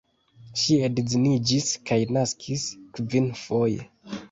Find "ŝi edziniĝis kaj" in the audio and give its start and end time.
0.61-1.99